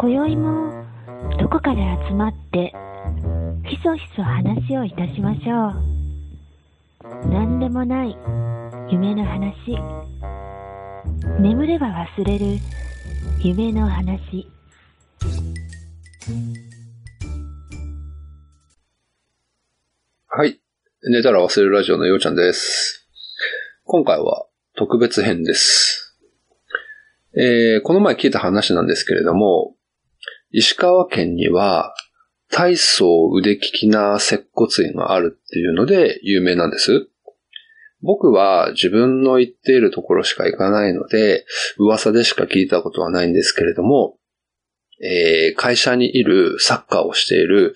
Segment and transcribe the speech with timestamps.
[0.00, 0.84] 今宵も
[1.40, 2.72] どこかで集まって
[3.68, 5.70] ひそひそ話をいたしましょ
[7.26, 7.28] う。
[7.28, 8.16] 何でもない
[8.92, 9.76] 夢の話。
[11.40, 12.60] 眠れば忘れる
[13.42, 14.46] 夢の話。
[20.28, 20.60] はい。
[21.10, 23.04] 寝たら忘れるラジオのようちゃんです。
[23.82, 26.16] 今回は特別編です。
[27.36, 29.74] えー、この前聞いた話なんですけれども、
[30.50, 31.94] 石川県には
[32.50, 37.08] 体操腕利きな接骨院があるっていうので有名なんです。
[38.00, 41.44] 僕は自分の行っているところしか行かないので、
[41.78, 44.16] 噂でしか聞いたことはないんですけれども、
[45.02, 47.74] えー会社にいるサッカーをしている、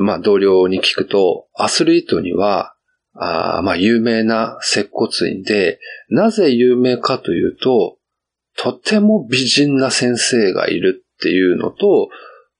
[0.00, 2.74] まあ、同僚に聞くと、アスリートには、
[3.14, 7.98] あまあ、有名な接骨院で、なぜ有名かというと、
[8.56, 12.08] とても美人な先生がいるっていうのと、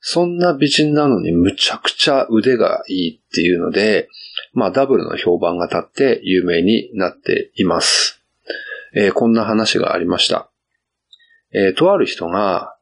[0.00, 4.08] そんな美人なのにむちゃくちゃ腕がいいっていうので、
[4.52, 8.20] まあ、ダブルの評判が立って有名になっています。
[8.94, 10.50] えーこんな話がありました。
[11.52, 12.74] えーとある人が、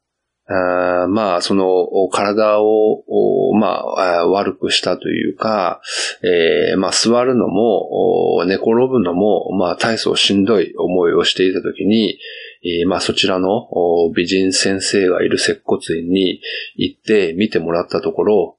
[0.48, 5.80] あまあ、その、体を、まあ、悪くしたというか、
[6.22, 12.18] えーまあ、座るのも、寝転ぶのも、まあ、大層しんどい思いをしていたときに、
[12.64, 13.68] えーまあ、そちらの
[14.14, 16.40] 美人先生がいる接骨院に
[16.76, 18.58] 行って見てもらったところ、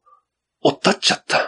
[0.62, 1.42] おったっちゃったっ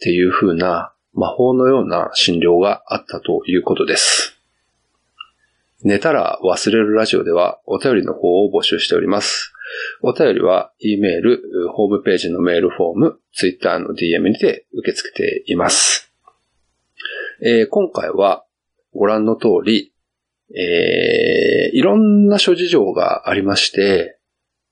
[0.00, 4.38] ていう風な魔法のような診療があったということです。
[5.84, 9.52] 寝たら忘れるラジオではお便りの方を募集しております。
[10.00, 16.12] お便りは E メール、ホームページのメールフォーム、Twitter の DM にて受け付けています。
[17.44, 18.44] えー今回は
[18.94, 19.91] ご覧の通り、
[20.54, 24.18] えーいろんな諸事情がありまして、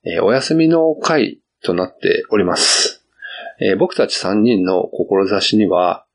[0.04, 3.04] えーお休みの回となっております。
[3.60, 6.06] えー僕たち3人の志には、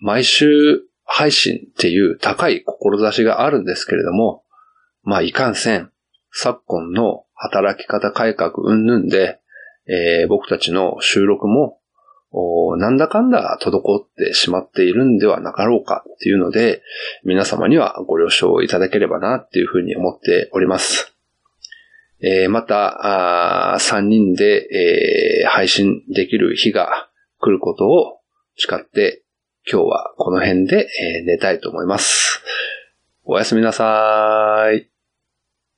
[0.00, 4.44] 毎週配信っていう高い志があるんですけれども、
[5.02, 5.90] まあいかんせん、
[6.32, 9.40] 昨今の働き方改革云々で、
[9.88, 11.78] えー僕たちの収録も、
[12.76, 16.82] なんだかんだ滞ってしまっているんではなかろうかっていうので、
[17.24, 21.14] 皆様にはご了承いただければなっていうふうに思っております。
[22.20, 24.68] えーまた、3人で、
[25.42, 27.08] えー配信できる日が
[27.40, 28.20] 来ることを
[28.56, 29.22] 誓って、
[29.70, 32.42] 今日はこの辺で、えー寝たいと思います。
[33.24, 34.95] おやすみなさーい。